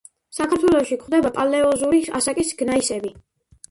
[0.37, 3.19] საქართველოში გვხვდება პალეოზოური ასაკის გნაისები.